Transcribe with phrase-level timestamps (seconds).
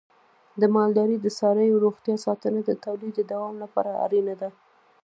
[0.61, 4.49] د مالدارۍ د څارویو روغتیا ساتنه د تولید د دوام لپاره اړینه ده.